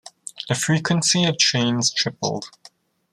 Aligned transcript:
The 0.49 0.55
frequency 0.55 1.25
of 1.25 1.37
trains 1.37 1.91
tripled. 1.93 2.45